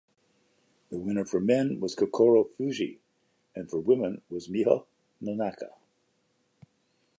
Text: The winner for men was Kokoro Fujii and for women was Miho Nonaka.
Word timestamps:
The 0.89 0.97
winner 0.97 1.25
for 1.25 1.39
men 1.39 1.79
was 1.79 1.93
Kokoro 1.93 2.43
Fujii 2.45 2.97
and 3.53 3.69
for 3.69 3.77
women 3.79 4.23
was 4.31 4.47
Miho 4.47 4.87
Nonaka. 5.21 5.73